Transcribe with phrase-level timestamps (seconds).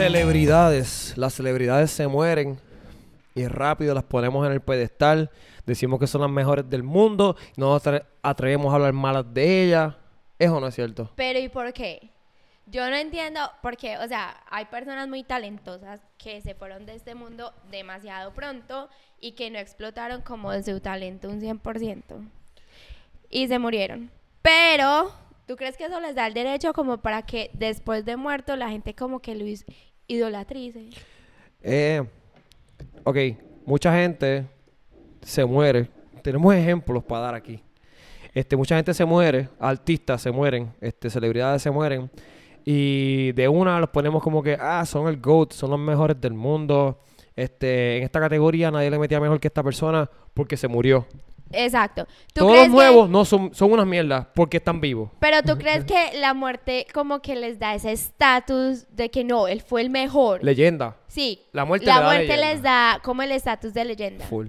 [0.00, 1.12] Celebridades.
[1.18, 2.58] Las celebridades se mueren
[3.34, 5.30] y rápido las ponemos en el pedestal.
[5.66, 7.36] Decimos que son las mejores del mundo.
[7.58, 9.94] No nos atre- atrevemos a hablar malas de ellas.
[10.38, 11.10] ¿Eso no es cierto?
[11.16, 12.08] Pero ¿y por qué?
[12.64, 16.94] Yo no entiendo por qué, o sea, hay personas muy talentosas que se fueron de
[16.94, 18.88] este mundo demasiado pronto
[19.20, 22.26] y que no explotaron como de su talento un 100%.
[23.28, 24.10] Y se murieron.
[24.40, 25.12] Pero,
[25.46, 28.70] ¿tú crees que eso les da el derecho como para que después de muerto la
[28.70, 29.44] gente como que lo
[30.10, 30.88] is- idolatrice?
[31.62, 32.02] Eh,
[33.04, 33.16] ok,
[33.66, 34.44] mucha gente
[35.22, 35.88] se muere.
[36.22, 37.62] Tenemos ejemplos para dar aquí.
[38.34, 42.10] Este, mucha gente se muere, artistas se mueren, este, celebridades se mueren.
[42.64, 46.34] Y de una los ponemos como que, ah, son el GOAT, son los mejores del
[46.34, 47.00] mundo.
[47.34, 51.06] Este, en esta categoría nadie le metía mejor que esta persona porque se murió.
[51.52, 52.06] Exacto.
[52.32, 55.10] ¿Tú Todos crees los que- nuevos no son, son unas mierdas porque están vivos.
[55.18, 59.48] Pero tú crees que la muerte como que les da ese estatus de que no,
[59.48, 60.42] él fue el mejor.
[60.44, 60.96] Leyenda.
[61.08, 61.42] sí.
[61.52, 64.24] La muerte la le da muerte les da como el estatus de leyenda.
[64.26, 64.46] Full.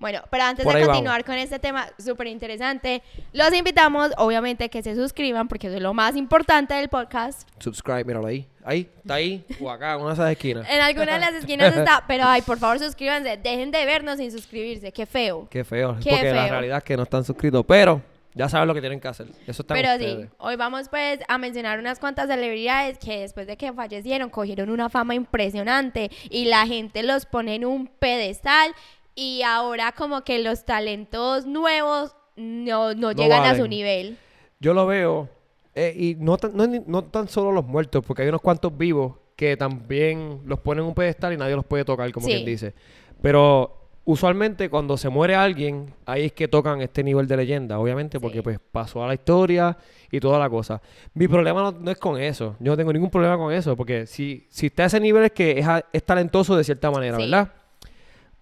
[0.00, 3.02] Bueno, pero antes de continuar con este tema súper interesante,
[3.32, 7.48] los invitamos obviamente que se suscriban porque eso es lo más importante del podcast.
[7.58, 8.46] Subscribe, míralo ahí.
[8.68, 9.42] Ahí, está ahí.
[9.62, 10.68] O acá, en una de esas esquinas.
[10.68, 14.30] En alguna de las esquinas está, pero ay, por favor suscríbanse, dejen de vernos sin
[14.30, 15.48] suscribirse, qué feo.
[15.50, 15.96] Qué feo.
[16.02, 17.64] Qué porque la realidad es que no están suscritos.
[17.66, 18.02] Pero
[18.34, 19.28] ya saben lo que tienen que hacer.
[19.46, 23.56] Eso está Pero sí, hoy vamos pues a mencionar unas cuantas celebridades que después de
[23.56, 28.74] que fallecieron cogieron una fama impresionante y la gente los pone en un pedestal
[29.14, 34.18] y ahora como que los talentos nuevos no, no, No llegan a su nivel.
[34.60, 35.37] Yo lo veo.
[35.78, 39.14] Eh, y no tan, no, no tan solo los muertos, porque hay unos cuantos vivos
[39.36, 42.32] que también los ponen en un pedestal y nadie los puede tocar, como Sí.
[42.32, 42.74] quien dice.
[43.22, 48.18] Pero usualmente cuando se muere alguien, ahí es que tocan este nivel de leyenda, obviamente,
[48.18, 48.42] porque Sí.
[48.42, 49.76] pues pasó a la historia
[50.10, 50.80] y toda la cosa.
[51.14, 52.56] Mi problema no, no es con eso.
[52.58, 55.32] Yo no tengo ningún problema con eso, porque si, si está a ese nivel es
[55.32, 55.62] que
[55.92, 57.22] es, talentoso de cierta manera, Sí.
[57.22, 57.52] ¿verdad?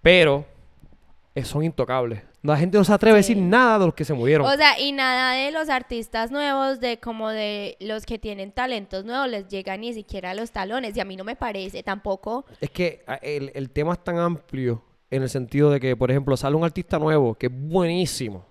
[0.00, 0.44] Pero
[1.34, 2.22] eh, son intocables.
[2.46, 4.46] La gente no se atreve a decir nada de los que se murieron.
[4.46, 9.04] O sea, y nada de los artistas nuevos, de como de los que tienen talentos
[9.04, 10.96] nuevos, les llega ni siquiera a los talones.
[10.96, 12.44] Y a mí no me parece tampoco.
[12.60, 16.36] Es que el, el tema es tan amplio en el sentido de que, por ejemplo,
[16.36, 18.46] sale un artista nuevo que es buenísimo.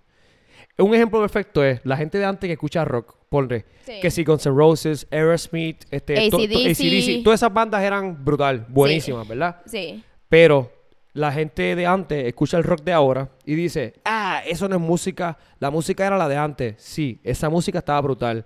[0.77, 3.93] Un ejemplo perfecto es la gente de antes que escucha rock, ponle, Sí.
[4.01, 6.69] que si Guns N' Roses, Aerosmith, este, to- to- AC/DC.
[6.71, 9.61] AC/DC, todas esas bandas eran brutal, buenísimas, ¿verdad?
[9.65, 10.03] Sí.
[10.27, 10.69] Pero
[11.15, 14.81] la gente de antes escucha el rock de ahora y dice, ah, eso no es
[14.81, 16.75] música, la música era la de antes.
[16.77, 18.43] Sí, esa música estaba brutal.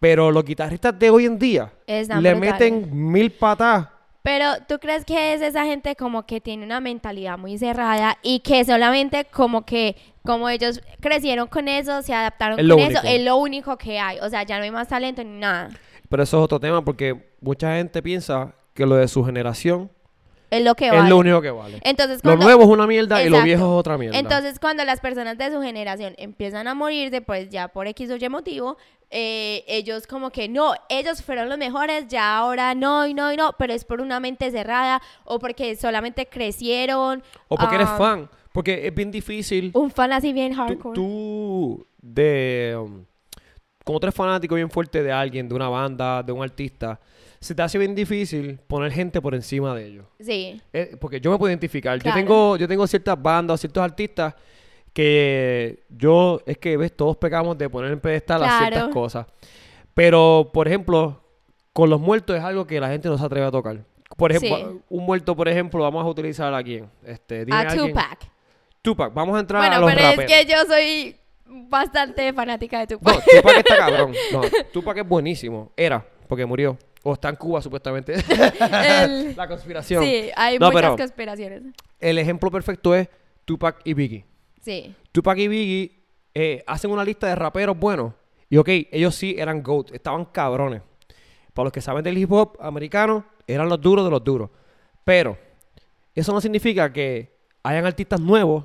[0.00, 3.86] Pero los guitarristas de hoy en día le meten mil patas.
[4.22, 8.40] Pero ¿tú crees que es esa gente como que tiene una mentalidad muy cerrada y
[8.40, 13.06] que solamente como que como ellos crecieron con eso, se adaptaron Es con eso, único.
[13.06, 14.18] es lo único que hay?
[14.18, 15.70] O sea, ya no hay más talento ni nada.
[16.08, 19.90] Pero eso es otro tema porque mucha gente piensa que lo de su generación
[20.50, 21.08] Es lo que es vale.
[21.08, 21.78] lo único que vale.
[21.82, 23.44] Entonces, Lo cuando- nuevo es una mierda y lo Exacto.
[23.44, 24.18] viejo es otra mierda.
[24.18, 28.16] Entonces, cuando las personas de su generación empiezan a morirse, pues ya por X o
[28.16, 28.76] Y motivo,
[29.10, 33.36] eh, ellos como que no, ellos fueron los mejores, ya ahora no y no y
[33.36, 37.22] no, pero es por una mente cerrada o porque solamente crecieron.
[37.48, 38.30] o porque eres ah, fan.
[38.52, 39.70] Porque es bien difícil.
[39.74, 40.94] Un fan así bien Tú, hardcore.
[40.94, 42.76] tú de...
[42.80, 43.04] um,
[43.84, 47.00] como tú eres fanático bien fuerte de alguien, de una banda, de un artista,
[47.40, 50.04] se te hace bien difícil poner gente por encima de ellos.
[50.20, 51.96] Sí, Eh, porque yo me puedo identificar.
[51.96, 52.16] Yo Claro.
[52.18, 54.34] tengo, yo tengo ciertas bandas, ciertos artistas
[54.92, 58.90] que yo, es que ves, todos pecamos de poner en pedestal a ciertas Claro.
[58.92, 59.26] cosas.
[59.94, 61.22] Pero, por ejemplo,
[61.72, 63.84] con los muertos es algo que la gente no se atreve a tocar.
[64.16, 64.80] Por ejemplo, Sí.
[64.90, 66.90] un muerto, por ejemplo, vamos a utilizar a quién.
[67.06, 67.88] Este, dime a alguien.
[67.88, 68.18] Tupac.
[68.82, 69.14] Tupac.
[69.14, 70.30] Vamos a entrar a Bueno, los pero raperos.
[70.30, 73.14] es que yo soy bastante fanática de Tupac.
[73.14, 74.12] No, Tupac está cabrón.
[74.32, 74.40] No,
[74.72, 75.72] Tupac es buenísimo.
[75.76, 76.76] Era, porque murió.
[77.02, 78.14] O está en Cuba, supuestamente.
[79.04, 80.04] El- la conspiración.
[80.04, 81.62] Sí, hay No, muchas pero- conspiraciones.
[81.98, 83.08] El ejemplo perfecto es
[83.44, 84.24] Tupac y Biggie.
[84.62, 86.02] Sí, Tupac y Biggie
[86.34, 88.12] eh, hacen una lista de raperos buenos.
[88.48, 90.82] Y ok, ellos sí eran GOAT, estaban cabrones.
[91.54, 94.50] Para los que saben del hip hop americano, eran los duros de los duros.
[95.04, 95.36] Pero
[96.14, 98.64] eso no significa que hayan artistas nuevos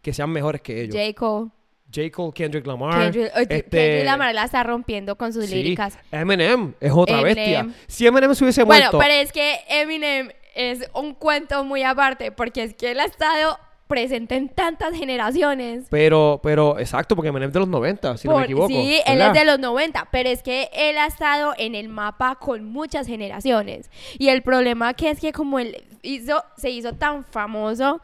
[0.00, 0.96] que sean mejores que ellos.
[0.96, 1.14] J.
[1.14, 1.50] Cole.
[1.94, 2.10] J.
[2.10, 2.98] Cole, Kendrick Lamar.
[3.12, 5.98] Kendrick, este- Kendrick Lamar la está rompiendo con sus sí, líricas.
[6.10, 7.34] Eminem es otra Eminem.
[7.34, 7.66] bestia.
[7.86, 12.32] Si Eminem se hubiese Bueno, muerto, pero es que Eminem es un cuento muy aparte,
[12.32, 15.84] porque es que él ha estado presente en tantas generaciones.
[15.90, 18.68] pero, pero, exacto, porque Eminem es de los 90, si no me equivoco.
[18.68, 22.36] sí, él es de los 90, pero es que él ha estado en el mapa
[22.36, 23.90] con muchas generaciones.
[24.18, 28.00] Y el problema que es que como él hizo, se hizo tan famoso,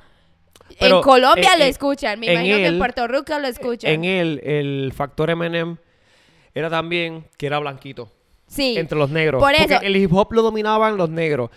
[0.78, 3.38] Pero, en Colombia eh, lo eh, escuchan, me en imagino que en él- Puerto Rico
[3.38, 3.90] lo escuchan.
[3.90, 5.76] En él, el factor Eminem
[6.54, 8.10] era también que era blanquito.
[8.46, 8.78] Sí.
[8.78, 9.42] entre los negros.
[9.42, 11.50] Por Porque eso- el hip hop lo dominaban los negros.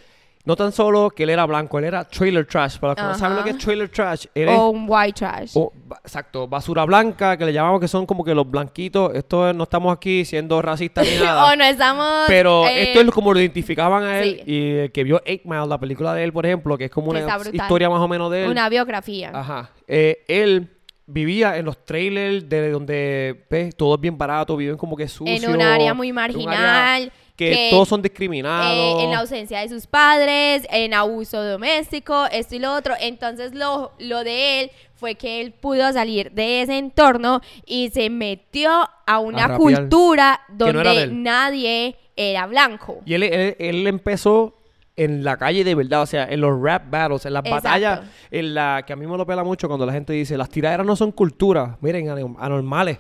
[0.44, 2.78] No tan solo que él era blanco, él era trailer trash.
[2.80, 5.14] Para los que no saben lo que es trailer trash, él es- O un white
[5.20, 5.52] trash.
[5.56, 9.14] o, ba- exacto, basura blanca, que le llamamos que son como que los blanquitos.
[9.14, 11.52] Esto es- no estamos aquí siendo racistas ni nada.
[11.52, 12.24] o no estamos.
[12.28, 14.42] Pero eh, esto es como lo identificaban a él.
[14.46, 14.52] sí.
[14.52, 17.08] Y el que vio 8 Mile, la película de él, por ejemplo, que es como
[17.12, 17.56] Que una está brutal.
[17.56, 18.50] historia más o menos de él.
[18.50, 19.32] Una biografía.
[19.34, 19.70] Ajá.
[19.88, 20.70] Eh, él
[21.06, 25.34] vivía en los trailers de donde ves, todo es bien barato, viven como que sucio.
[25.36, 27.12] en un área muy en un área marginal.
[27.50, 29.00] Que, todos son discriminados.
[29.00, 32.94] eh, en la ausencia de sus padres, en abuso doméstico, esto y lo otro.
[33.00, 38.10] Entonces lo, lo de él fue que él pudo salir de ese entorno y se
[38.10, 38.72] metió
[39.08, 43.00] a una cultura no era de donde nadie era blanco.
[43.06, 44.58] Y él, él, él empezó
[44.96, 47.64] en la calle de verdad, o sea, en los rap battles, en las Exacto.
[47.68, 50.50] batallas, en la que a mí me lo pela mucho cuando la gente dice, las
[50.50, 53.00] tiraderas no son cultura, miren, anorm- anormales.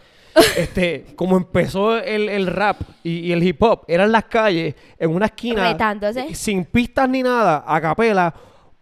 [0.57, 5.10] Este, como empezó el, el rap y, y el hip hop, eran las calles, en
[5.12, 6.33] una esquina, Retándose.
[6.36, 8.33] sin pistas ni nada, a capela,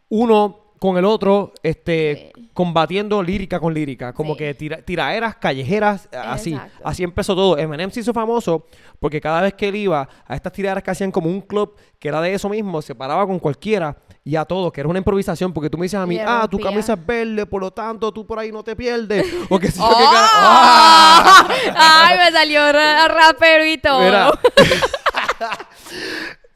[0.09, 4.37] uno con el otro, este, combatiendo lírica con lírica, como Sí.
[4.39, 7.57] que tira, tiraderas callejeras, así, así empezó todo.
[7.57, 8.65] Eminem se hizo famoso
[8.99, 12.07] porque cada vez que él iba a estas tiraderas que hacían como un club que
[12.07, 13.97] era de eso mismo, se paraba con cualquiera
[14.29, 16.59] y a todos, que era una improvisación, porque tú me dices a mí, ah, tu
[16.59, 19.25] camisa es verde, por lo tanto tú por ahí no te pierdes.
[19.49, 19.97] O que sé yo ¡Oh!
[19.97, 20.29] qué cara-
[21.75, 22.05] ¡Ah!
[22.09, 24.01] ¡Ay, me salió ra- rapero y todo!
[24.01, 24.29] Mira.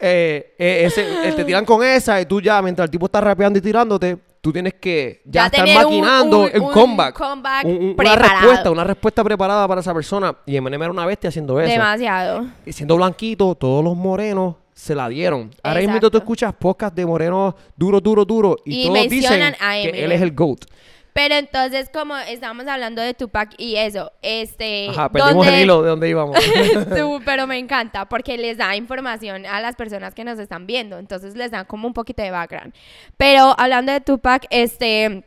[0.06, 3.22] Eh, eh, ese, eh, te tiran con esa y tú ya, mientras el tipo está
[3.22, 6.72] rapeando y tirándote, tú tienes que ya, Ya estar tener un- maquinando un- un, un
[6.74, 7.16] comeback.
[7.18, 8.34] comeback Un- un- una preparado.
[8.42, 10.36] respuesta, una respuesta preparada para esa persona.
[10.46, 11.72] Y Eminem era una bestia haciendo eso.
[11.72, 12.46] Demasiado.
[12.66, 15.52] Y siendo blanquito, todos los morenos se la dieron.
[15.62, 16.12] Ahora mismo Exacto.
[16.12, 18.58] tú escuchas podcast de morenos duro, duro, duro.
[18.66, 20.66] Y, Y todos dicen a que él es el GOAT.
[21.14, 24.90] Pero entonces, como estábamos hablando de Tupac y eso, este...
[24.90, 26.38] Ajá, perdimos el ¿dónde- hilo de dónde íbamos.
[26.98, 30.98] Tú, pero me encanta porque les da información a las personas que nos están viendo,
[30.98, 32.74] entonces les dan como un poquito de background.
[33.16, 35.24] Pero hablando de Tupac, este,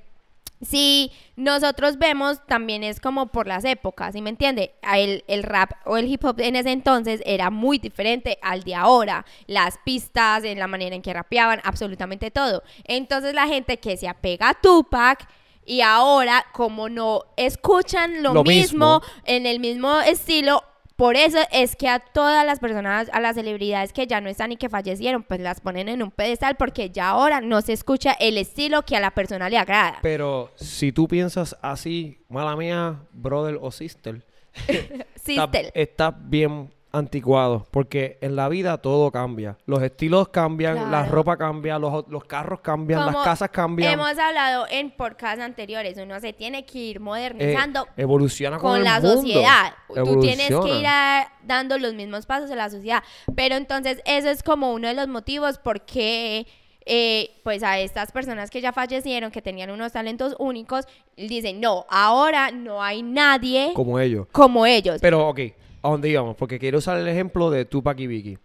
[0.63, 4.75] si nosotros vemos también es como por las épocas, ¿sí me entiende?
[4.83, 8.75] El, el rap o el hip hop en ese entonces era muy diferente al de
[8.75, 12.63] ahora, las pistas, en la manera en que rapeaban, absolutamente todo.
[12.85, 15.29] Entonces la gente que se apega a Tupac
[15.65, 19.03] y ahora como no escuchan lo, Lo mismo mismo.
[19.25, 20.63] en el mismo estilo,
[20.97, 24.53] por eso es que a todas las personas, a las celebridades que ya no están
[24.53, 28.13] y que fallecieron, pues las ponen en un pedestal porque ya ahora no se escucha
[28.13, 29.99] el estilo que a la persona le agrada.
[30.01, 34.25] Pero si tú piensas así, mala mía, brother o sister,
[34.69, 35.71] está, Sistel.
[35.75, 37.67] está bien anticuado.
[37.71, 39.57] Porque en la vida todo cambia.
[39.67, 43.93] Los estilos cambian, la ropa cambia, los, los carros cambian, las casas cambian.
[43.93, 48.79] Hemos hablado en podcasts anteriores, uno se tiene que ir eh, modernizando evoluciona con, con
[48.79, 49.17] el la mundo.
[49.17, 49.73] sociedad.
[49.89, 50.81] Tú tienes que Evoluciona.
[50.81, 53.03] ir a- dando los mismos pasos a la sociedad.
[53.35, 56.47] Pero entonces eso es como uno de los motivos por qué
[56.89, 60.87] eh, pues a estas personas que ya fallecieron, que tenían unos talentos únicos,
[61.17, 64.29] dicen, no, ahora no hay nadie Como ellos.
[64.31, 64.99] como ellos.
[65.03, 65.41] Pero, ok,
[65.87, 66.37] ¿a dónde íbamos?
[66.37, 68.39] Porque quiero usar el ejemplo de Tupac y Biggie.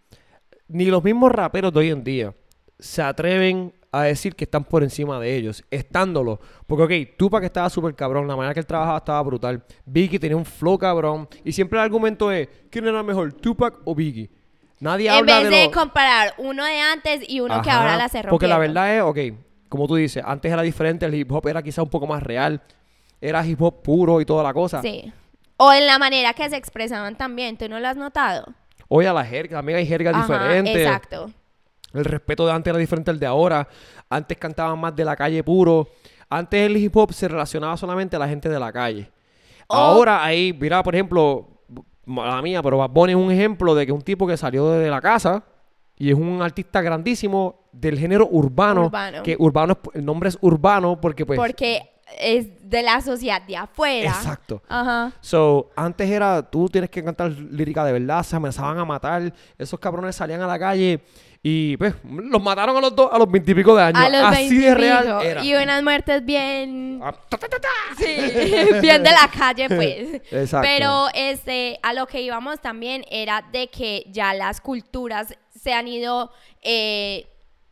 [0.67, 2.33] Ni los mismos raperos de hoy en día
[2.79, 6.39] se atreven a decir que están por encima de ellos, estándolo.
[6.65, 9.63] Porque, ok, Tupac estaba súper cabrón, la manera que él trabajaba estaba brutal.
[9.85, 11.27] Biggie tenía un flow cabrón.
[11.43, 14.29] Y siempre el argumento es, ¿quién era mejor, Tupac o Biggie?
[14.79, 17.97] Nadie en habla vez de, de lo- comparar uno de antes y uno que ahora
[17.97, 19.19] la se Porque la verdad es, ok,
[19.69, 22.61] como tú dices, antes era diferente, el hip hop era quizá un poco más real.
[23.19, 24.81] Era hip hop puro y toda la cosa.
[24.81, 25.11] Sí.
[25.63, 28.51] O en la manera que se expresaban también, ¿tú no lo has notado?
[28.87, 30.75] Hoy a la jerga, también hay jergas Ajá, diferentes.
[30.75, 31.29] Exacto.
[31.93, 33.67] El respeto de antes era diferente al de ahora.
[34.09, 35.87] Antes cantaban más de la calle puro.
[36.31, 39.11] Antes el hip hop se relacionaba solamente a la gente de la calle.
[39.67, 39.75] Oh.
[39.75, 41.47] Ahora ahí, mira, por ejemplo,
[42.07, 44.89] la mía, pero Bad Bunny es un ejemplo de que un tipo que salió de
[44.89, 45.43] la casa
[45.95, 48.85] y es un artista grandísimo del género urbano.
[48.85, 49.21] Urbano.
[49.21, 51.37] Que urbano, el nombre es urbano porque pues...
[51.37, 51.83] Porque
[52.19, 54.09] es de la sociedad de afuera.
[54.09, 54.61] Exacto.
[54.67, 55.11] Ajá.
[55.21, 59.79] So, antes era, tú tienes que cantar lírica de verdad, se amenazaban a matar, esos
[59.79, 61.01] cabrones salían a la calle
[61.43, 63.99] y pues los mataron a los dos a los veintipico de años.
[63.99, 65.43] A los Así de 20 y real era.
[65.43, 66.99] Y unas muertes bien...
[67.03, 67.69] Ah, ta, ta, ta, ta.
[67.97, 68.05] Sí,
[68.81, 70.21] bien de la calle, pues.
[70.31, 70.67] Exacto.
[70.67, 75.87] Pero este, a lo que íbamos también era de que ya las culturas se han
[75.87, 77.27] ido eh,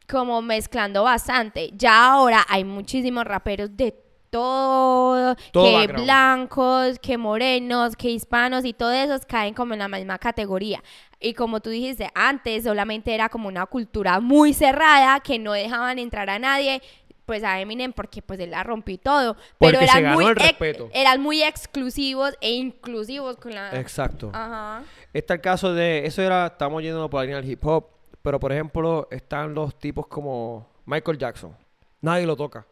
[0.08, 1.70] como mezclando bastante.
[1.76, 6.04] Ya ahora hay muchísimos raperos de todo, Todo que background.
[6.06, 10.84] blancos, que morenos, que hispanos y todos esos caen como en la misma categoría.
[11.20, 16.00] Y como tú dijiste, antes solamente era como una cultura muy cerrada que no dejaban
[16.00, 16.82] entrar a nadie
[17.26, 19.36] pues a Eminem porque pues él la rompió y todo.
[19.60, 23.80] Porque pero eran muy ex- eran muy exclusivos e inclusivos con la.
[23.80, 24.32] Exacto.
[24.34, 24.82] Ajá.
[25.14, 27.86] Está el caso de, eso era, estamos yendo por la línea del hip hop,
[28.24, 31.56] pero por ejemplo están los tipos como Michael Jackson.
[32.02, 32.66] Nadie lo toca.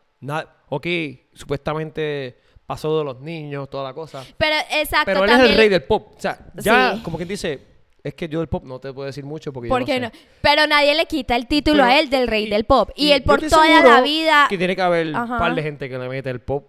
[0.69, 0.87] Ok,
[1.33, 4.23] supuestamente pasó de los niños, toda la cosa.
[4.37, 5.05] Pero exacto.
[5.05, 6.13] Pero él es el rey del pop.
[6.17, 7.01] O sea, ya Sí.
[7.03, 7.61] como quien dice,
[8.03, 9.93] es que yo del pop no te puedo decir mucho porque yo ¿Por no qué
[9.93, 9.99] sé.
[10.01, 10.11] no?
[10.41, 12.89] Pero nadie le quita el título Pero- a él del rey y- del pop.
[12.95, 15.63] Y, y él yo por toda la vida, Que tiene que haber un par de
[15.63, 16.65] gente que le mete el pop.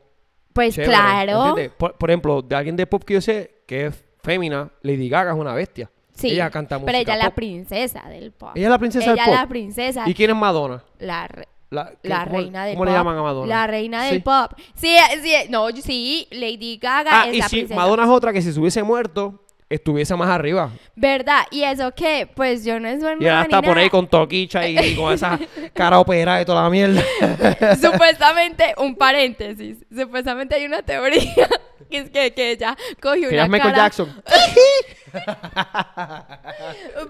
[0.52, 1.54] pues chévere, claro.
[1.76, 5.32] Por, por ejemplo, de alguien de pop que yo sé que es fémina, Lady Gaga
[5.32, 5.90] es una bestia.
[6.14, 6.30] Sí.
[6.30, 8.50] Ella canta música Pero ella es la princesa del pop.
[8.56, 9.34] Ella es la princesa Ella del es pop.
[9.36, 10.04] la princesa.
[10.08, 10.82] ¿Y quién es Madonna?
[10.98, 12.90] La, re- La, ¿qué- la cómo- reina del ¿Cómo pop.
[12.92, 13.46] le llaman a Madonna?
[13.46, 14.20] La reina del Sí.
[14.20, 14.52] pop.
[14.74, 17.78] Sí, sí, no, sí, Lady Gaga Ah, es y la si princesa.
[17.80, 20.70] Madonna es otra que si se hubiese muerto, estuviese más arriba.
[20.96, 21.42] ¿Verdad?
[21.50, 22.26] ¿Y eso qué?
[22.34, 25.38] Pues yo no es Y ahora está por ahí con toquicha y, y con esa
[25.74, 27.02] cara operada y toda la mierda.
[27.78, 29.84] Supuestamente, un paréntesis.
[29.94, 31.48] Supuestamente hay una teoría
[31.90, 33.84] que es que, que ella cogió que una Michael cara...
[33.84, 34.22] Jackson.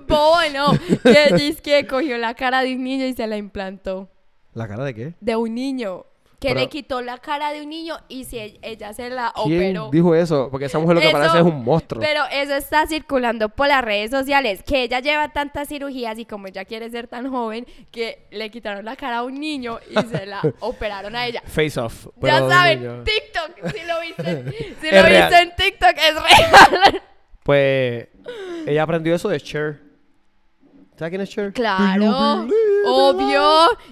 [0.08, 0.72] Bobo, no.
[1.02, 4.08] Que dice que cogió la cara de un niño y se la implantó.
[4.58, 5.14] ¿La cara de qué?
[5.20, 6.04] De un niño.
[6.40, 9.32] Que Pero- le quitó la cara de un niño y si e- ella se la
[9.44, 9.90] ¿Quién operó.
[9.90, 10.48] dijo eso?
[10.52, 12.00] Porque esa mujer lo que Eso- parece es un monstruo.
[12.00, 16.46] Pero eso está circulando por las redes sociales, que ella lleva tantas cirugías y como
[16.46, 20.26] ella quiere ser tan joven, que le quitaron la cara a un niño y se
[20.26, 21.42] la operaron a ella.
[21.44, 22.04] Face off.
[22.04, 23.02] ya pero saben, niño.
[23.02, 25.28] TikTok, si lo viste, si Es lo real.
[25.30, 27.02] viste en TikTok, es real.
[27.42, 28.08] Pues
[28.66, 29.80] ella aprendió eso de Cher.
[30.96, 31.52] ¿Sabes quién es Cher?
[31.52, 32.46] Claro,
[33.10, 33.42] obvio.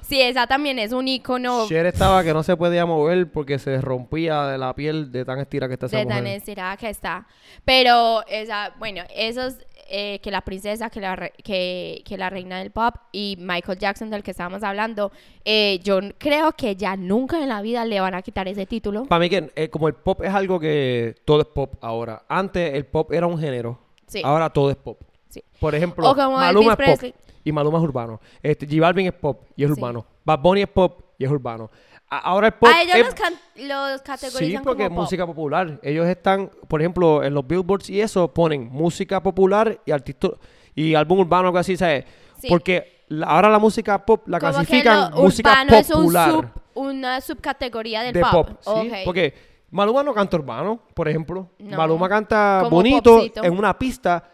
[0.02, 3.80] Sí, esa también es un icono Cher estaba que no se podía mover porque se
[3.80, 6.18] rompía de la piel de tan estira que está esa de mujer.
[6.18, 7.26] tan estirada que está.
[7.64, 9.54] Pero esa, bueno, esos
[9.88, 13.78] eh, que la princesa, que la, re- que, que la reina del pop y Michael
[13.78, 15.12] Jackson del que estábamos hablando,
[15.44, 19.04] eh, yo creo que ya nunca en la vida le van a quitar ese título.
[19.04, 22.24] Para mí que eh, como el pop es algo que todo es pop ahora.
[22.28, 23.78] Antes el pop era un género.
[24.08, 24.22] Sí.
[24.24, 24.98] Ahora todo es pop.
[25.28, 25.42] Sí.
[25.60, 27.12] Por ejemplo, O como Maluma Elvis es Presley.
[27.12, 28.20] pop y Maluma es urbano.
[28.42, 29.72] Este, J Balvin es pop y es Sí.
[29.78, 30.04] urbano.
[30.24, 31.70] Bad Bunny es pop y es urbano.
[32.08, 33.34] A- ahora el pop a ellos es- los, can-
[33.68, 35.04] los categorizan Sí, porque es como pop.
[35.04, 35.78] música popular.
[35.82, 40.28] Ellos están, por ejemplo, en los billboards y eso ponen música popular y artista
[40.74, 42.04] y álbum urbano algo así, ¿sabes?
[42.40, 42.48] Sí.
[42.48, 45.94] Porque la- ahora la música pop la Como que clasifican lo música urbano es un
[46.02, 48.32] popular sub- una subcategoría del de pop.
[48.32, 48.70] pop, ¿sí?
[48.88, 48.94] Ok.
[49.04, 49.34] Porque
[49.70, 51.48] Maluma no canta urbano, por ejemplo.
[51.58, 51.76] No.
[51.76, 53.42] Maluma canta Como bonito popcito.
[53.44, 54.30] en una pista.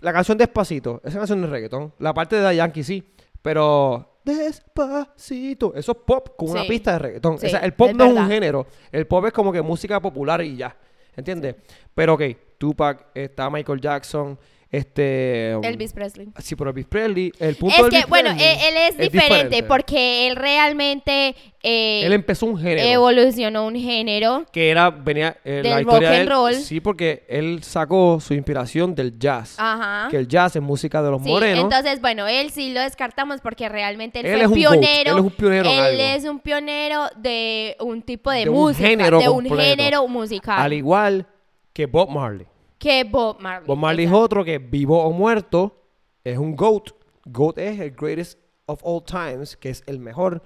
[0.00, 1.92] La canción Despacito, esa canción de reggaetón.
[1.98, 3.12] La parte de Yankee sí,
[3.42, 7.38] pero Despacito, eso es pop con una pista de reggaetón.
[7.38, 9.62] Sí, O sea, el pop es no es un género, el pop es como que
[9.62, 10.76] música popular y ya,
[11.16, 11.56] ¿entiendes?
[11.94, 12.22] Pero ok,
[12.58, 14.38] Tupac, está Michael Jackson,
[14.70, 15.52] este...
[15.52, 16.28] Elvis Presley.
[16.38, 18.98] Sí, pero Elvis Presley, el punto Es de que, Elvis bueno, Presley él, él es,
[18.98, 19.62] diferente, diferente.
[19.64, 22.82] porque él realmente eh, Él empezó un género.
[22.86, 24.44] evolucionó un género.
[24.52, 26.54] que era venía eh, la Del historia rock de and él- roll.
[26.54, 30.08] sí porque él sacó su inspiración del jazz Ajá.
[30.10, 33.40] que el jazz es música de los Sí, morenos entonces, bueno, él sí lo descartamos
[33.40, 35.12] porque realmente él, Él fue es un pionero.
[35.12, 36.02] GOAT, él es un pionero Él algo.
[36.02, 39.62] es un pionero de un tipo de, De un música, género de un completo.
[39.62, 40.58] género musical.
[40.60, 41.26] al igual
[41.72, 42.46] que Bob Marley
[42.78, 43.66] que Bob Marley.
[43.66, 45.76] Bob Marley es otro que vivo o muerto
[46.24, 46.90] es un goat
[47.26, 50.42] goat es el greatest of all times que es el mejor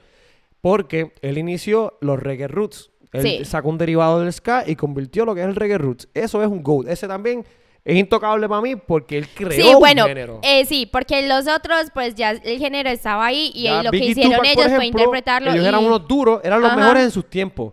[0.61, 3.45] porque él inició los reggae roots él Sí.
[3.45, 6.49] sacó un derivado del ska y convirtió lo que es el reggae roots eso es
[6.49, 7.45] un goat ese también
[7.85, 11.49] es intocable para mí porque él creó Sí, bueno, un género eh, sí, porque los
[11.49, 14.87] otros, pues ya el género estaba ahí y Ya lo que hicieron Tupac, ellos fue
[14.87, 15.51] interpretarlo.
[15.51, 15.69] Ellos y...
[15.69, 16.81] eran unos duros, eran los Ajá.
[16.81, 17.73] mejores en sus tiempos.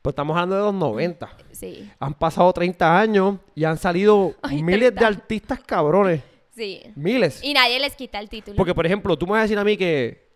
[0.00, 1.28] Pero estamos hablando de los 90.
[1.60, 5.00] Sí, Han pasado 30 años y han salido Ay, miles 30.
[5.00, 6.22] de artistas cabrones.
[6.54, 6.82] sí.
[6.96, 7.40] Miles.
[7.42, 8.56] Y nadie les quita el título.
[8.56, 10.28] Porque, por ejemplo, tú me vas a decir a mí que.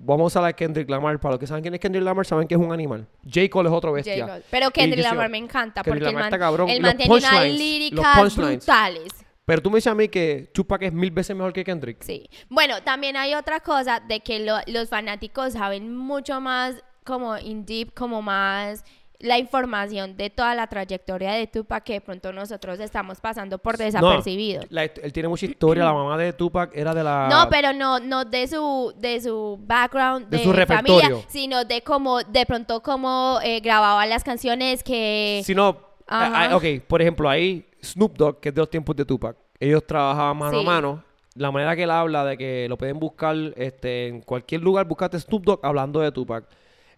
[0.00, 1.18] Vamos a la Kendrick Lamar.
[1.18, 3.04] Para los que saben quién es Kendrick Lamar, saben que es un animal.
[3.24, 3.48] J.
[3.50, 3.96] Cole es otro J.
[3.96, 4.26] bestia.
[4.28, 4.42] Cole.
[4.48, 6.68] Pero Kendrick yo Lamar me encanta Kendrick porque el Lamar man, está cabrón.
[6.70, 9.12] el man tiene unas líricas brutales.
[9.44, 12.02] Pero tú me dices a mí que Tupac es mil veces mejor que Kendrick.
[12.02, 12.28] Sí.
[12.48, 17.64] Bueno, también hay otra cosa de que lo- los fanáticos saben mucho más como in
[17.64, 18.84] deep, como más
[19.20, 23.76] la información de toda la trayectoria de Tupac que de pronto nosotros estamos pasando por
[23.76, 24.62] desapercibido.
[24.70, 25.84] La hist- él tiene mucha historia.
[25.84, 27.28] La mamá de Tupac era de la.
[27.28, 31.22] No, pero no, no de su, de su background, De de, su familia, repertorio.
[31.28, 35.42] sino de cómo, de pronto cómo eh, grababa las canciones que...
[35.44, 39.36] Si no, ok, por ejemplo, ahí Snoop Dogg, que es de los tiempos de Tupac,
[39.58, 40.64] ellos trabajaban mano Sí.
[40.64, 41.04] a mano.
[41.34, 45.18] La manera que él habla de que lo pueden buscar este, en cualquier lugar, buscate
[45.20, 46.44] Snoop Dogg hablando de Tupac.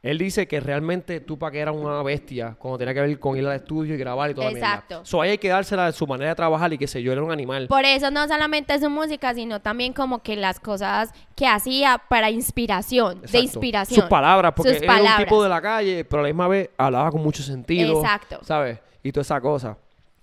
[0.03, 3.57] Él dice que realmente Tupac era una bestia cuando tenía que ver con ir al
[3.57, 4.95] estudio y grabar y toda la Exacto.
[4.95, 5.05] mierda.
[5.05, 7.23] So ahí hay que dársela de su manera de trabajar y que se yo, era
[7.23, 7.67] un animal.
[7.69, 12.31] Por eso no solamente su música, sino también como que las cosas que hacía para
[12.31, 14.01] inspiración, de inspiración.
[14.01, 16.71] Sus palabras, porque Sus era un tipo de la calle, pero a la misma vez
[16.79, 18.01] hablaba con mucho sentido.
[18.01, 18.39] Exacto.
[18.43, 18.79] ¿Sabes?
[19.03, 19.77] Y toda esa cosa.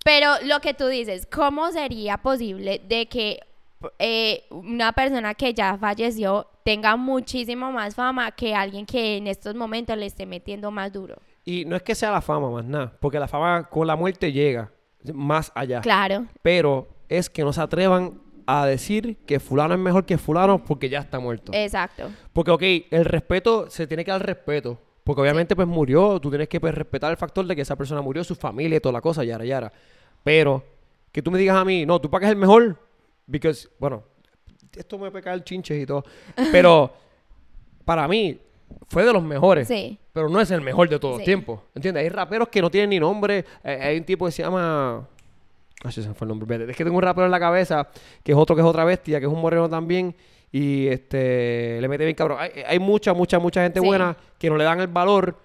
[0.04, 3.40] Pero lo que tú dices, ¿cómo sería posible de que
[3.98, 9.54] eh, una persona que ya falleció tenga muchísimo más fama que alguien que en estos
[9.54, 11.16] momentos le esté metiendo más duro?
[11.44, 14.32] Y no es que sea la fama más nada, porque la fama con la muerte
[14.32, 14.70] llega
[15.14, 15.80] más allá.
[15.80, 20.64] Claro, Pero es que no se atrevan a decir que fulano es mejor que fulano
[20.64, 21.52] porque ya está muerto.
[21.54, 22.10] exacto.
[22.32, 24.78] Porque, ok, el respeto, se tiene que dar respeto.
[25.04, 28.02] Porque obviamente, pues murió, tú tienes que pues, respetar el factor de que esa persona
[28.02, 29.72] murió, su familia y toda la cosa, yara, yara.
[30.22, 30.62] Pero,
[31.12, 32.78] que tú me digas a mí, no, tú para que es el mejor,
[33.28, 34.02] because, bueno,
[34.76, 36.02] esto me peca el chinche y todo.
[36.50, 36.92] Pero,
[37.84, 38.38] para mí,
[38.88, 39.68] fue de los mejores.
[39.68, 39.98] Sí.
[40.12, 41.26] Pero no es el mejor de todos los Sí.
[41.26, 41.60] tiempos.
[41.74, 42.02] ¿Entiendes?
[42.02, 43.44] Hay raperos que no tienen ni nombre.
[43.64, 45.06] Eh, hay un tipo que se llama.
[45.84, 46.70] Ay, se me fue el nombre.
[46.70, 47.88] Es que tengo un rapero en la cabeza
[48.24, 50.14] que es otro que es otra bestia, que es un moreno también.
[50.50, 52.38] Y este le mete bien cabrón.
[52.40, 53.86] Hay, hay mucha, mucha, mucha gente Sí.
[53.86, 55.36] buena que no le dan el valor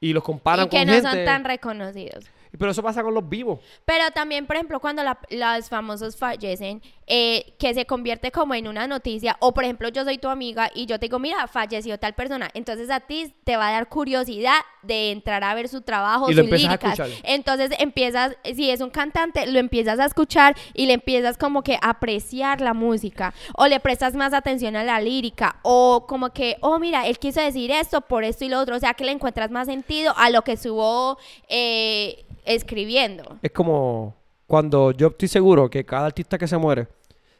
[0.00, 1.08] y los comparan Y que con no gente.
[1.10, 2.24] son tan reconocidos.
[2.58, 3.60] Pero eso pasa con los vivos.
[3.84, 8.66] Pero también, por ejemplo, cuando la- los famosos fallecen, eh, que se convierte como en
[8.66, 11.98] una noticia, o por ejemplo, yo soy tu amiga y yo te digo, mira, falleció
[12.00, 15.82] tal persona, entonces a ti te va a dar curiosidad de entrar a ver su
[15.82, 16.78] trabajo, Y sus a.
[17.22, 21.74] Entonces empiezas, si es un cantante, lo empiezas a escuchar y le empiezas como que
[21.80, 26.56] a apreciar la música, o le prestas más atención a la lírica, o como que,
[26.60, 29.12] oh, mira, él quiso decir esto por esto y lo otro, o sea, que le
[29.12, 33.38] encuentras más sentido a lo que estuvo eh, escribiendo.
[33.42, 34.14] Es como
[34.46, 36.88] cuando yo estoy seguro que cada artista que se muere,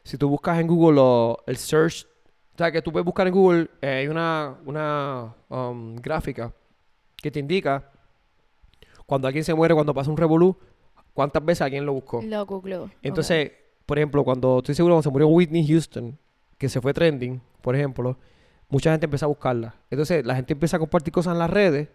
[0.03, 2.05] si tú buscas en Google lo- el search,
[2.53, 6.51] o sea, que tú puedes buscar en Google, eh, hay una, una um, gráfica
[7.15, 7.89] que te indica
[9.05, 10.57] cuando alguien se muere, cuando pasa un revolú,
[11.13, 12.21] cuántas veces alguien lo buscó.
[12.21, 12.89] Lo googleó.
[13.01, 13.51] Entonces,
[13.85, 16.17] por ejemplo, cuando estoy seguro cuando se murió Whitney Houston,
[16.57, 18.17] que se fue trending, por ejemplo,
[18.69, 19.75] mucha gente empieza a buscarla.
[19.89, 21.87] Entonces, la gente empieza a compartir cosas en las redes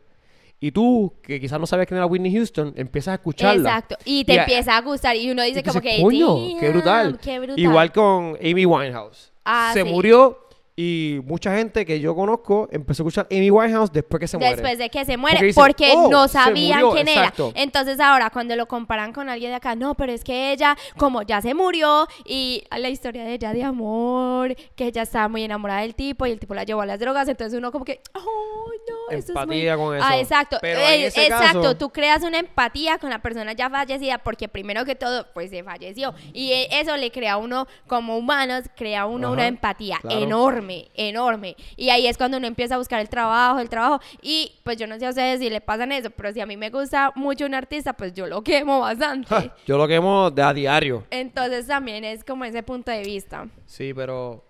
[0.64, 3.69] y tú, que quizás no sabías quién era Whitney Houston, empiezas a escucharla.
[3.69, 3.97] Exacto.
[4.04, 6.37] Y te Y a- empieza a gustar y uno dice Y como dices, que coño,
[6.61, 7.19] qué "Damn, brutal.
[7.21, 7.59] qué brutal".
[7.59, 9.33] Igual con Amy Winehouse.
[9.44, 9.88] Ah, se sí.
[9.90, 10.38] murió
[10.75, 14.53] y mucha gente que yo conozco empezó a escuchar Amy Winehouse después que se muere.
[14.57, 17.53] Después de que se muere, Porque "Oh, no sabían murió", quién exacto.
[17.55, 17.63] era.
[17.63, 21.23] Entonces ahora cuando lo comparan con alguien de acá, no, pero es que ella, como
[21.23, 25.83] ya se murió y la historia de ella de amor, que ella estaba muy enamorada
[25.83, 28.21] del tipo y el tipo la llevó a las drogas, entonces uno como que, oh,
[28.21, 29.61] no, eso es muy...
[29.67, 30.07] Empatía con eso.
[30.09, 30.57] Ah, exacto.
[30.63, 34.85] Pero Eh, exacto, caso- tú creas una empatía con la persona ya fallecida porque primero
[34.87, 36.15] que todo, pues se falleció.
[36.33, 39.99] Y eh, eso le crea a uno, como humanos, crea a uno Ajá, una empatía
[40.01, 40.19] claro.
[40.23, 40.62] enorme,
[40.94, 41.57] enorme.
[41.77, 44.01] Y ahí es cuando uno empieza a buscar el trabajo, el trabajo.
[44.20, 46.57] Y pues yo no sé a ustedes si le pasan eso, pero si a mí
[46.57, 49.29] me gusta mucho un artista, pues yo lo quemo bastante.
[49.29, 51.05] Ja, yo lo quemo de a diario.
[51.11, 53.48] Entonces también es como ese punto de vista.
[53.66, 54.44] Sí, pero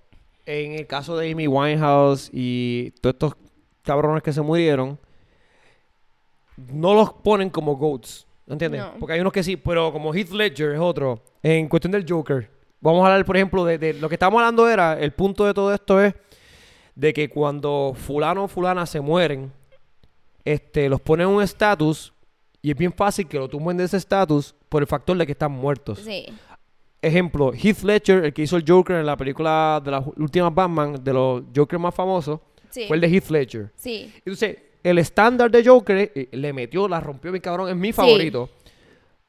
[0.47, 3.33] en el caso de Amy Winehouse y todos estos
[3.83, 4.99] cabrones que se murieron,
[6.57, 8.27] no los ponen como GOATs.
[8.47, 8.81] ¿Entiendes?
[8.81, 8.95] No.
[8.99, 11.23] Porque hay unos que sí, pero como Heath Ledger es otro.
[11.43, 12.51] En cuestión del Joker.
[12.83, 15.55] Vamos a hablar, por ejemplo, de, de lo que estamos hablando era, el punto de
[15.55, 16.15] todo esto es
[16.95, 19.51] de que cuando fulano o fulana se mueren,
[20.45, 22.13] este, los ponen en un estatus
[22.61, 25.33] y es bien fácil que lo tumben de ese estatus por el factor de que
[25.33, 26.01] están muertos.
[26.01, 26.27] Sí.
[27.01, 31.03] Ejemplo, Heath Ledger, el que hizo el Joker en la película de las últimas Batman,
[31.03, 32.41] de los Joker más famosos,
[32.71, 32.85] Sí.
[32.89, 33.71] fue el de Heath Ledger.
[33.77, 34.13] Sí.
[34.19, 38.49] Entonces, el estándar de Joker eh, le metió, la rompió mi cabrón, es mi favorito.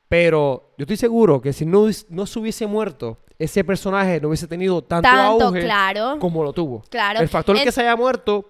[0.07, 4.47] Pero yo estoy seguro que si no, no se hubiese muerto, ese personaje no hubiese
[4.47, 6.17] tenido tanto, Tanto, auge claro.
[6.19, 6.83] como lo tuvo.
[6.89, 7.19] Claro.
[7.19, 8.49] El factor Es- que se haya muerto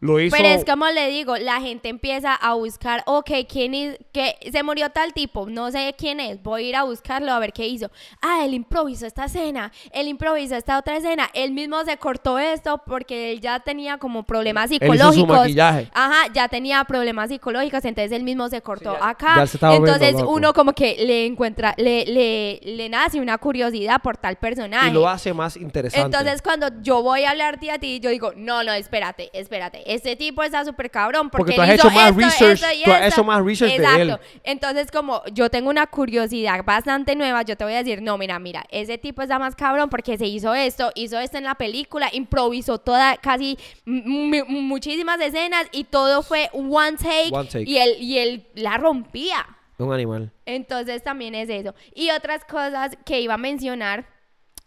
[0.00, 0.34] lo hizo.
[0.36, 3.98] Pero es como le digo, la gente empieza a buscar, ok, ¿quién es?
[4.12, 7.38] Que se murió tal tipo, no sé quién es, voy a ir a buscarlo a
[7.38, 7.90] ver qué hizo.
[8.22, 12.82] Ah, él improvisó esta escena, él improvisó esta otra escena, él mismo se cortó esto
[12.86, 15.36] porque él ya tenía como problemas Él hizo su psicológicos.
[15.38, 15.90] maquillaje.
[15.92, 19.34] Ajá, ya tenía problemas psicológicos, entonces él mismo se cortó Sí, ya- acá.
[19.36, 20.32] ya se estaba volviendo entonces loco.
[20.34, 24.88] uno como que le encuentra, le, le, le nace una curiosidad por tal personaje.
[24.88, 26.04] y lo hace más interesante.
[26.06, 29.89] Entonces, cuando yo voy a hablarte a ti, yo digo, no, no, espérate, espérate.
[29.92, 32.66] Este tipo está súper cabrón porque, Porque tú has hizo hecho más esto, research, esto
[32.78, 34.02] y tú has hecho más research de Exacto.
[34.02, 34.18] él.
[34.44, 38.38] Entonces, como yo tengo una curiosidad bastante nueva, yo te voy a decir, no, mira,
[38.38, 42.08] mira, ese tipo está más cabrón porque se hizo esto, hizo esto en la película,
[42.12, 47.64] improvisó toda, casi muchísimas escenas y todo fue one take, One take.
[47.68, 49.46] Y, él, y él la rompía.
[49.78, 50.30] un animal.
[50.46, 51.74] Entonces también es eso.
[51.94, 54.06] Y otras cosas que iba a mencionar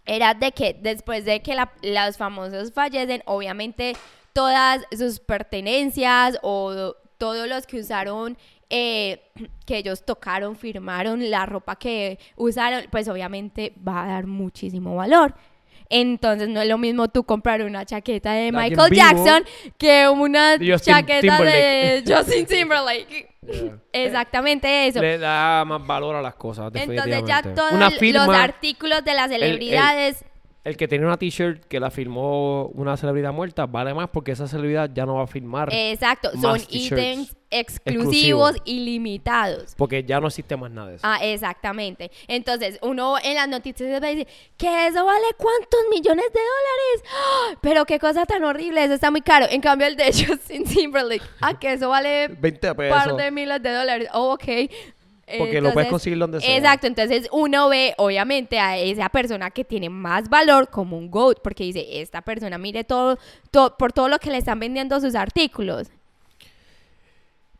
[0.05, 3.95] era de que después de que la- los famosos fallecen, obviamente
[4.33, 8.37] todas sus pertenencias o todos los que usaron,
[8.69, 9.21] eh,
[9.65, 15.33] que ellos tocaron, firmaron, la ropa que usaron, pues obviamente va a dar muchísimo valor.
[15.89, 18.91] Entonces no es lo mismo tú comprar una chaqueta de Michael.
[18.91, 19.43] Jackson
[19.77, 22.03] que una Justin chaqueta de.
[22.07, 23.29] Justin Timberlake.
[23.91, 25.01] Exactamente eso.
[25.01, 30.21] Le da más valor a las cosas, Entonces ya todos los artículos de las celebridades
[30.21, 30.32] el
[30.63, 34.89] que tiene una t-shirt que la firmó una celebridad muerta, vale más porque esa celebridad
[34.93, 35.69] ya no va a firmar.
[35.71, 38.55] Exacto, más son ítems exclusivos exclusivos.
[38.65, 39.75] y limitados.
[39.77, 41.05] Porque ya no existe más nada de eso.
[41.05, 42.11] Ah, exactamente.
[42.27, 47.13] Entonces, uno en las noticias va a decir que eso vale cuántos millones de dólares.
[47.13, 47.57] ¡Ah!
[47.61, 49.45] Pero qué cosa tan horrible, eso está muy caro.
[49.49, 52.97] En cambio, el de Justin Timberlake, ah, que eso vale 20 un pesos.
[52.97, 54.09] par de miles de dólares.
[54.13, 54.45] Oh, ok.
[55.37, 56.57] Porque lo puedes conseguir donde sea.
[56.57, 61.39] Exacto, entonces uno ve obviamente a esa persona que tiene más valor como un GOAT,
[61.41, 63.17] porque dice, esta persona mire todo,
[63.51, 65.89] todo por todo lo que le están vendiendo sus artículos.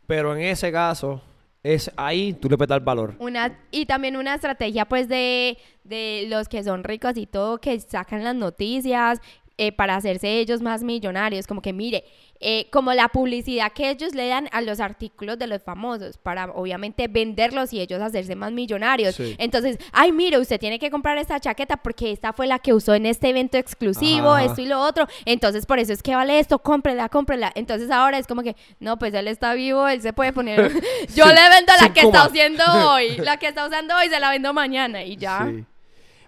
[0.06, 1.22] Pero en ese caso,
[1.62, 3.14] es ahí tú le puedes dar valor.
[3.18, 7.80] Una, y también una estrategia pues de, de los que son ricos y todo, que
[7.80, 9.20] sacan las noticias
[9.56, 12.04] eh, para hacerse ellos más millonarios, como que mire,
[12.40, 16.50] eh, como la publicidad que ellos le dan a los artículos de los famosos, para
[16.50, 19.14] obviamente venderlos y ellos hacerse más millonarios.
[19.14, 19.36] Sí.
[19.38, 22.94] Entonces, ay, mire, usted tiene que comprar esta chaqueta porque esta fue la que usó
[22.94, 24.44] en este evento exclusivo, Ajá.
[24.44, 25.06] esto y lo otro.
[25.24, 27.52] Entonces, por eso es que vale esto, cómprela, cómprela.
[27.54, 30.72] Entonces, ahora es como que, no, pues él está vivo, él se puede poner.
[31.14, 34.30] Yo le vendo la que está haciendo hoy, la que está usando hoy se la
[34.30, 35.48] vendo mañana y ya.
[35.48, 35.64] Sí.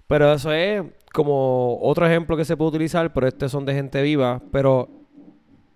[0.07, 0.83] Pero eso es
[1.17, 4.43] como otro ejemplo que se puede utilizar, pero estos son de gente viva.
[4.53, 4.89] Pero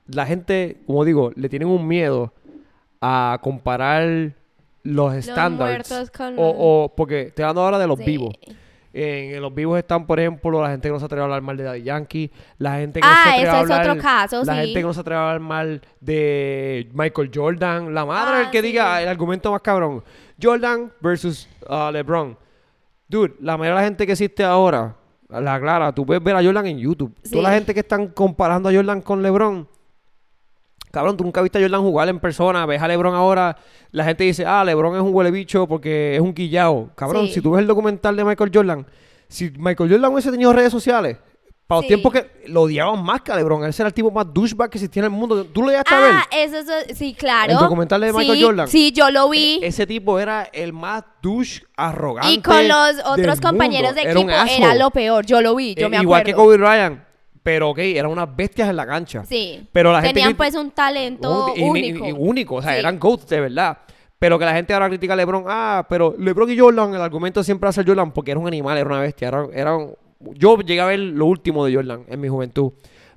[0.07, 2.33] la gente, como digo, le tienen un miedo
[3.01, 4.35] a comparar
[4.83, 5.89] los estándares.
[6.15, 6.43] con o,
[6.85, 8.05] o- porque estoy hablando ahora de los Sí.
[8.05, 8.35] vivos.
[8.93, 11.41] En, en los vivos están, por ejemplo, la gente que no se atreve a hablar
[11.43, 13.91] mal de Daddy Yankee, la gente que no Ah, se atreve ese a es hablar,
[13.91, 14.59] otro caso, la sí.
[14.61, 18.51] gente que no se atreve a hablar mal de Michael Jordan, la madre Ah, el
[18.51, 18.67] que sí.
[18.67, 20.03] diga el argumento más cabrón,
[20.43, 22.37] Jordan versus uh, LeBron.
[23.09, 24.97] Dude, la mayoría de la gente que existe ahora,
[25.31, 27.15] la clara, tú puedes ver a Jordan en YouTube.
[27.23, 27.31] Sí.
[27.33, 29.69] Toda la gente que están comparando a Jordan con LeBron,
[30.91, 33.57] Cabrón, tú nunca viste a Jordan jugar en persona, ves a LeBron ahora,
[33.93, 36.91] la gente dice, ah, LeBron es un huele bicho porque es un quillao.
[36.97, 37.35] Cabrón, Sí.
[37.35, 38.87] si tú ves el documental de Michael Jordan,
[39.29, 41.17] si Michael Jordan hubiese tenido redes sociales,
[41.71, 41.89] para los Sí.
[41.89, 44.79] tiempos que lo odiaban más que a LeBron, él era el tipo más douchebag que
[44.79, 45.45] existía en el mundo.
[45.45, 46.11] ¿Tú lo llegaste a ver?
[46.13, 47.53] Ah, eso, eso, sí, claro.
[47.53, 48.69] ¿El documental de Michael Sí, Jordan?
[48.69, 49.61] Sí, yo lo vi.
[49.63, 52.33] E- Ese tipo era el más douche arrogante.
[52.33, 54.03] y con los del otros compañeros mundo.
[54.03, 54.31] de equipo
[54.65, 55.25] era lo peor.
[55.25, 56.49] Yo lo vi, yo Eh, me Igual que acuerdo.
[56.51, 57.01] Kobe Bryant.
[57.43, 59.25] Pero ok, eran unas bestias en la cancha.
[59.25, 59.67] Sí.
[59.73, 62.07] Pero la gente Tenían crit- pues un talento único.
[62.07, 62.81] y- único, o sea, Sí.
[62.81, 63.79] eran GOATs de verdad.
[64.19, 67.43] Pero que la gente ahora critica a LeBron, ah, pero LeBron y Jordan, el argumento
[67.43, 69.29] siempre ser Jordan porque era un animal, era una bestia.
[69.29, 72.73] Era, era un- Yo llegué a ver lo último de Jordan en mi juventud.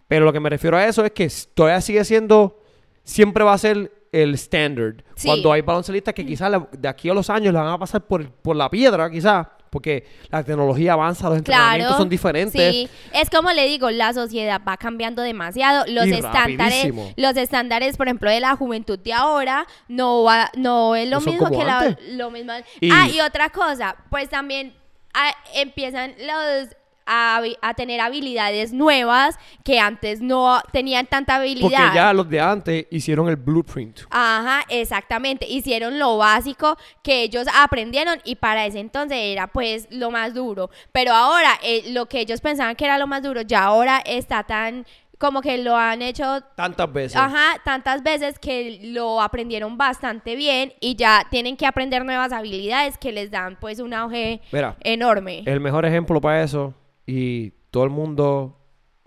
[0.08, 2.60] Pero lo que me refiero a eso es que todavía sigue siendo,
[3.04, 5.04] siempre va a ser el standard.
[5.16, 5.28] Sí.
[5.28, 8.30] Cuando hay baloncelistas que quizás de aquí a los años le van a pasar por,
[8.30, 12.72] por la piedra, quizás, porque la tecnología avanza, los entrenamientos Claro, son diferentes.
[12.72, 15.84] Sí, es como le digo, la sociedad va cambiando demasiado.
[15.88, 17.12] Los Y estándares, rapidísimo.
[17.16, 21.26] los estándares, por ejemplo, de la juventud de ahora no va, no es lo No
[21.26, 22.54] mismo que la, lo mismo.
[22.82, 24.76] Y- Ah, y otra cosa, pues también
[25.16, 26.68] ah, empiezan los
[27.06, 27.42] a,
[27.76, 31.70] tener habilidades nuevas que antes no tenían tanta habilidad.
[31.70, 34.02] Porque ya los de antes hicieron el blueprint.
[34.10, 35.48] Ajá, exactamente.
[35.48, 40.70] Hicieron lo básico que ellos aprendieron y para ese entonces era pues lo más duro.
[40.92, 44.44] Pero ahora eh, lo que ellos pensaban que era lo más duro ya ahora está
[44.44, 44.86] tan
[45.24, 47.16] como que lo han hecho Tantas veces.
[47.16, 52.98] Ajá, tantas veces que lo aprendieron bastante bien y ya tienen que aprender nuevas habilidades
[52.98, 55.44] que les dan pues un auge Mira, enorme.
[55.46, 56.74] El mejor ejemplo para eso,
[57.06, 58.58] y todo el mundo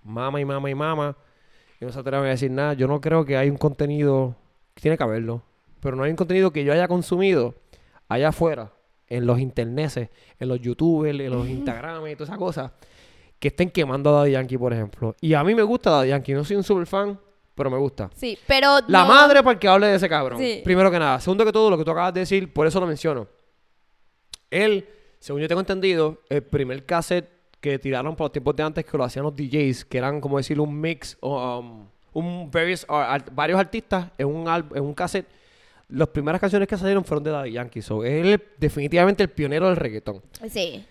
[0.03, 1.17] mama y mama y mama,
[1.81, 2.75] y no se atreven a decir nada.
[2.75, 4.37] Yo no creo que hay un contenido,
[4.75, 5.43] tiene que haberlo,
[5.81, 7.55] pero no hay un contenido que yo haya consumido
[8.09, 8.73] allá afuera,
[9.09, 10.09] en los internets, en
[10.49, 12.73] los youtubers, en los Instagram y todas esas cosas,
[13.39, 15.15] que estén quemando a Daddy Yankee, por ejemplo.
[15.21, 17.19] Y a mí me gusta Daddy Yankee, no soy un super fan,
[17.55, 18.11] pero me gusta.
[18.15, 20.39] Sí, pero La no- madre para que hable de ese cabrón.
[20.39, 20.61] Sí.
[20.65, 21.21] Primero que nada.
[21.21, 23.27] Segundo que todo, lo que tú acabas de decir, por eso lo menciono.
[24.51, 27.29] Él, según yo tengo entendido, el primer cassette
[27.71, 30.37] que tiraron por los tiempos de antes que lo hacían los DJs, que eran como
[30.39, 35.27] decir un mix, o, um, un various, ar- varios artistas en un, en un cassette.
[35.89, 37.81] Las primeras canciones que salieron fueron de Daddy Yankee.
[37.83, 40.23] So, él es definitivamente el pionero del reggaetón.
[40.49, 40.85] Sí,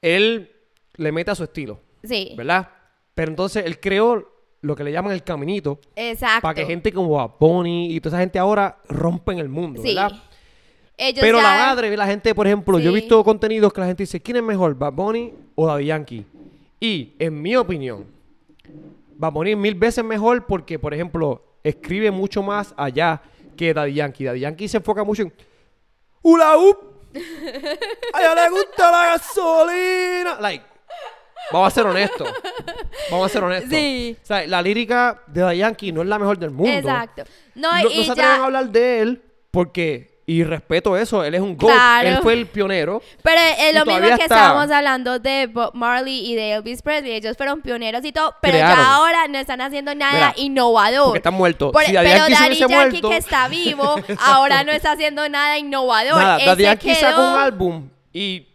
[0.00, 0.50] Él
[0.96, 2.68] le mete a su estilo, sí, ¿verdad?
[3.14, 6.42] Pero entonces él creó lo que le llaman el caminito exacto.
[6.42, 9.94] para que gente como Bad Bunny y toda esa gente ahora rompen el mundo, Sí.
[9.94, 10.12] ¿verdad?
[10.96, 14.04] Ellos Pero la madre, la gente, por ejemplo, yo he visto contenidos que la gente
[14.04, 16.26] dice, ¿quién es mejor, Bad Bunny o Daddy Yankee?
[16.80, 18.06] Y, en mi opinión,
[19.16, 23.22] Bad Bunny es mil veces mejor porque, por ejemplo, escribe mucho más allá
[23.56, 24.24] que Daddy Yankee.
[24.24, 25.32] Daddy Yankee se enfoca mucho en
[26.22, 26.78] ¡Hula hoop!
[28.12, 30.40] ¡A ella le gusta la gasolina!
[30.40, 30.64] Like,
[31.52, 32.28] vamos a ser honestos.
[33.10, 33.70] Vamos a ser honestos.
[33.70, 34.16] Sí.
[34.22, 36.72] O sea, la lírica de Daddy Yankee no es la mejor del mundo.
[36.72, 37.24] Exacto.
[37.54, 38.44] No, No, no y se atreven a ya.
[38.44, 40.13] hablar de él porque...
[40.26, 41.72] Y respeto eso, él es un GOAT.
[41.74, 42.08] Claro.
[42.08, 43.02] Él fue el pionero.
[43.22, 44.24] Pero es lo mismo que está.
[44.24, 47.12] estábamos hablando de Bob Marley y de Elvis Presley.
[47.12, 48.82] Ellos fueron pioneros y todo, pero Crearon.
[48.82, 51.04] ya ahora no están haciendo nada Mira, innovador.
[51.04, 51.72] Porque están muertos.
[51.72, 53.10] Por- si Daddy pero Yankee Daddy Yankee muerto...
[53.10, 56.16] que está vivo, ahora no está haciendo nada innovador.
[56.16, 58.46] Nada, Daddy Yankee sacó quedó un álbum y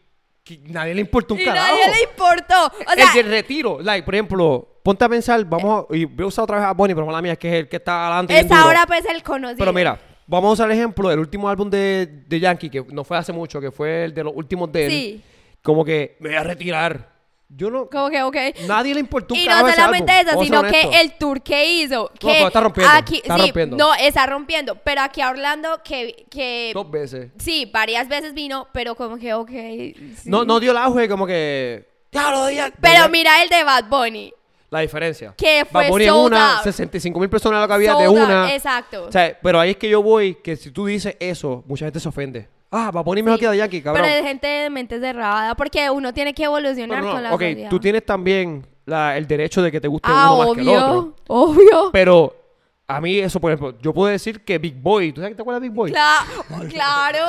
[0.65, 1.67] nadie le importa un y carajo.
[1.67, 2.65] nadie le importó.
[2.65, 6.23] O sea, el del retiro, like, por ejemplo, ponte a pensar, vamos a, y voy
[6.23, 8.07] a usar otra vez a Bonnie, pero la mía es que es el que está
[8.07, 8.39] adelante.
[8.39, 9.59] es ahora pues el conocido.
[9.59, 13.03] Pero mira, vamos a usar el ejemplo del último álbum de, de Yankee, que no
[13.03, 14.91] fue hace mucho, que fue el de los últimos de él.
[14.91, 15.21] Sí.
[15.63, 17.09] Como que me voy a retirar.
[17.49, 17.89] Yo no.
[17.89, 18.35] Como que, ok.
[18.67, 22.11] Nadie le importó un Y no solamente álbum, eso, sino que el tour que hizo.
[22.19, 23.77] Que pero está rompiendo, Aquí, está sí, rompiendo.
[23.77, 24.75] No, está rompiendo.
[24.75, 27.31] Pero aquí a Orlando, que, que Dos veces.
[27.39, 29.49] sí, varias veces vino, pero como que, ok.
[29.49, 30.13] sí.
[30.25, 31.89] No, no dio el auge, como que.
[32.11, 32.45] Ya lo.
[32.79, 34.31] Pero mira el de Bad Bunny.
[34.71, 35.33] La diferencia.
[35.35, 36.63] Que fue Bad Bunny en una, out.
[36.63, 38.53] 65 mil personas lo que había de una.
[38.53, 39.05] Exacto.
[39.05, 41.99] O sea, pero ahí es que yo voy, que si tú dices eso, mucha gente
[41.99, 42.47] se ofende.
[42.71, 43.45] Ah, va a poner mejor Sí.
[43.47, 44.03] que Daddy cabrón.
[44.03, 47.41] Pero es gente de mente cerrada, porque uno tiene que evolucionar no, con la ok,
[47.41, 47.69] sociedad.
[47.71, 50.69] tú tienes también la- el derecho de que te guste ah, uno más que el
[50.69, 51.15] otro.
[51.27, 51.89] obvio, obvio.
[51.91, 52.35] Pero
[52.87, 55.41] a mí eso, por ejemplo, yo puedo decir que Big Boy, ¿tú sabes que te
[55.41, 55.91] acuerdas de Big Boy?
[55.91, 57.25] Cla- claro.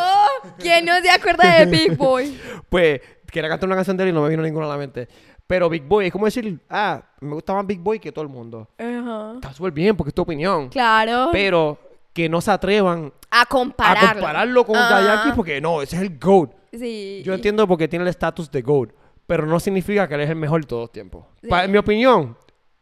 [0.59, 2.39] ¿Quién no se acuerda de Big Boy?
[2.69, 3.01] Pues
[3.31, 5.09] quería cantar una canción de él y no me vino ninguna a la mente.
[5.51, 8.29] Pero Big Boy, es como decir, ah, me gusta más Big Boy que todo el
[8.31, 8.69] mundo.
[8.79, 10.69] Está súper bien porque es tu opinión.
[10.69, 11.31] Claro.
[11.33, 11.77] Pero
[12.13, 14.13] que no se atrevan a a compararlo.
[14.13, 14.91] compararlo con Ajá.
[15.01, 16.53] Daddy Yankee porque no, ese es el GOAT.
[16.73, 17.23] Sí.
[17.25, 18.91] Yo entiendo porque tiene el estatus de GOAT,
[19.27, 21.25] pero no significa que él es el mejor de todos los tiempos.
[21.43, 21.49] Sí.
[21.51, 22.37] En mi opinión,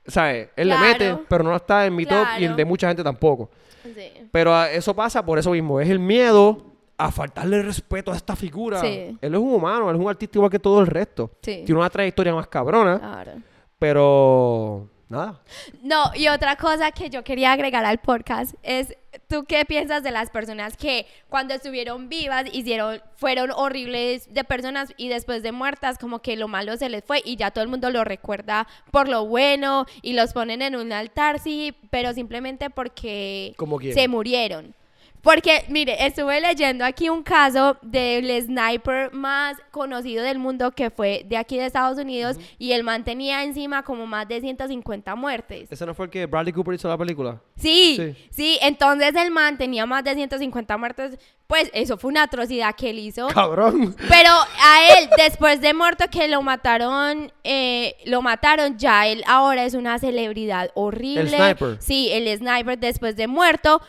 [0.07, 0.50] ¿sabes?
[0.54, 0.83] Él Claro.
[0.83, 3.48] le mete, pero no está en mi top y el de mucha gente tampoco.
[3.83, 4.28] Sí.
[4.31, 5.81] Pero ah, eso pasa por eso mismo.
[5.81, 6.66] Es el miedo
[7.00, 8.80] a faltarle respeto a esta figura.
[8.80, 9.16] Sí.
[9.20, 11.30] Él es un humano, él es un artista igual que todo el resto.
[11.42, 11.62] Sí.
[11.64, 13.32] Tiene una trayectoria más cabrona, Claro.
[13.78, 15.40] pero nada.
[15.82, 18.94] No, y otra cosa que yo quería agregar al podcast es,
[19.28, 24.92] ¿tú qué piensas de las personas que cuando estuvieron vivas hicieron, fueron horribles de personas
[24.96, 27.70] y después de muertas como que lo malo se les fue y ya todo el
[27.70, 32.68] mundo lo recuerda por lo bueno y los ponen en un altar, sí, pero simplemente
[32.70, 33.54] porque
[33.94, 34.74] se murieron?
[35.22, 41.24] Porque, mire, estuve leyendo aquí un caso del sniper más conocido del mundo que fue
[41.26, 45.70] de aquí de Estados Unidos y él mantenía encima como más de 150 muertes.
[45.70, 47.40] ¿Ese no fue el que Bradley Cooper hizo la película?
[47.57, 48.28] Sí, Sí.
[48.31, 51.18] sí, entonces el man tenía más de 150 muertes.
[51.46, 53.26] Pues eso fue una atrocidad que él hizo.
[53.28, 53.96] Cabrón.
[54.09, 59.64] Pero a él, después de muerto que lo mataron, eh, lo mataron, ya él ahora
[59.64, 61.22] es una celebridad horrible.
[61.22, 61.76] El sniper.
[61.81, 63.81] Sí, el sniper después de muerto,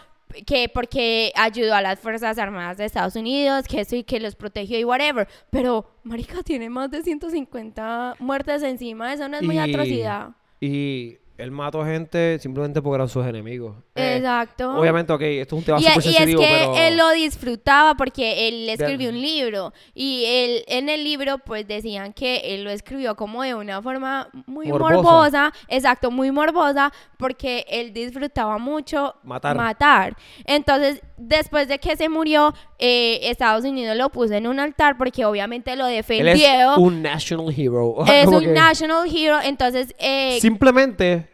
[0.46, 4.36] que porque ayudó a las Fuerzas Armadas de Estados Unidos, que eso y que los
[4.36, 5.28] protegió y whatever.
[5.50, 10.32] Pero, marica, tiene más de 150 muertes encima, eso no es muy atrocidad.
[10.62, 13.75] Y él mató gente simplemente porque eran sus enemigos.
[13.95, 14.78] Eh, Exacto.
[14.78, 16.75] Obviamente, ok, esto es un tema Y, súper y es que pero...
[16.75, 22.12] él lo disfrutaba porque él escribió un libro y él en el libro pues decían
[22.13, 24.93] que él lo escribió como de una forma muy Morbosa.
[25.02, 30.15] morbosa, exacto, muy morbosa porque él disfrutaba mucho Matar.
[30.45, 35.25] Entonces, después de que se murió, eh, Estados Unidos lo puso en un altar porque
[35.25, 36.73] obviamente lo Él defendió.
[36.73, 37.95] es un national hero.
[38.10, 41.29] Es un que national hero, entonces eh, Simplemente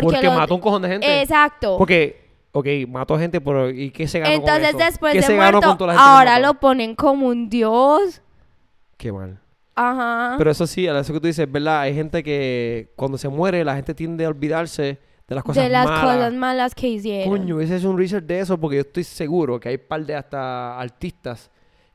[0.00, 1.20] porque, porque, lo- mató un cojón de gente.
[1.22, 1.76] Exacto.
[1.78, 4.90] Porque, ok, mató gente, pero ¿y qué se ganó Entonces, con eso?
[4.90, 7.26] después ¿Qué de se ganó muerto, con toda la gente que ahora lo ponen como
[7.28, 8.22] un dios.
[8.96, 9.38] Qué mal.
[9.74, 10.34] Ajá.
[10.38, 11.80] Pero eso sí, a eso que tú dices, ¿verdad?
[11.80, 15.70] Hay gente que cuando se muere, la gente tiende a olvidarse de las cosas de
[15.70, 16.04] las malas.
[16.04, 17.30] cosas malas que hicieron.
[17.38, 20.14] Coño, ese es un research de eso porque yo estoy seguro que hay par de
[20.14, 21.50] hasta artistas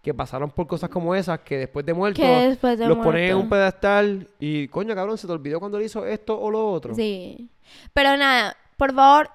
[0.08, 3.28] que pasaron por cosas como esas que después de muerto después de los ponen en
[3.32, 3.40] muerto.
[3.40, 6.96] un pedestal y coño cabrón se te olvidó cuando él hizo esto o lo otro.
[6.96, 7.50] Sí.
[7.92, 9.30] Pero nada, por favor,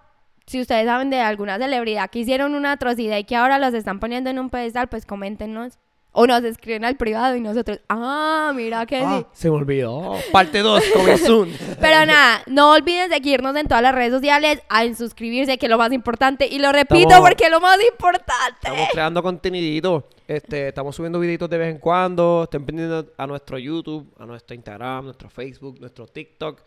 [0.47, 4.01] si ustedes saben de alguna celebridad que hicieron una atrocidad y que ahora los están
[4.01, 5.79] poniendo en un pedestal, pues coméntenos.
[6.15, 9.27] O nos escriben al privado y nosotros, ah, mira que Ah, sí.
[9.33, 10.13] se me olvidó.
[10.31, 11.51] Parte 2, coming soon.
[11.81, 15.79] Pero nada, no olviden seguirnos en todas las redes sociales, en suscribirse, que es lo
[15.79, 16.47] más importante.
[16.47, 18.59] Y lo repito Estamos- porque es lo más importante.
[18.63, 20.07] Estamos creando contenido.
[20.29, 22.43] Este, estamos subiendo videitos de vez en cuando.
[22.45, 26.61] Estén pendientes a nuestro YouTube, a nuestro Instagram, nuestro Facebook, nuestro TikTok.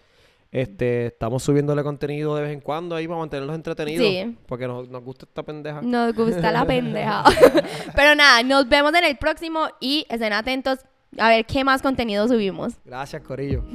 [0.55, 4.07] Este, estamos subiéndole contenido de vez en cuando ahí para mantenerlos entretenidos.
[4.07, 4.37] Sí.
[4.47, 5.81] Porque nos, nos gusta esta pendeja.
[5.81, 7.25] Nos gusta la pendeja.
[7.93, 10.79] Pero nada, nos vemos en el próximo y estén atentos
[11.17, 12.75] a ver qué más contenido subimos.
[12.85, 13.65] Gracias, Corillo.